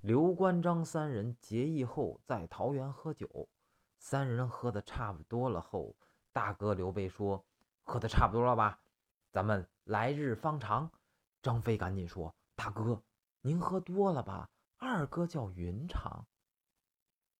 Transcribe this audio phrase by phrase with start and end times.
[0.00, 3.48] 刘关张三人结义后在桃园喝酒。
[3.98, 5.96] 三人喝的差不多了后
[6.32, 7.44] 大哥刘备说
[7.82, 8.80] 喝的差不多了吧？
[9.32, 10.90] 咱们来日方长。
[11.42, 13.02] 张飞赶紧说大哥
[13.40, 14.48] 您喝多了吧？
[14.76, 16.24] 二哥叫云长。